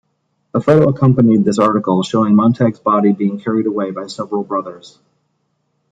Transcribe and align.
A 0.55 0.59
photo 0.59 0.89
accompanied 0.89 1.45
this 1.45 1.59
article, 1.59 2.01
showing 2.01 2.35
Montag's 2.35 2.79
body 2.79 3.11
being 3.11 3.39
carried 3.39 3.67
away 3.67 3.91
by 3.91 4.07
several 4.07 4.43
brothers. 4.43 4.97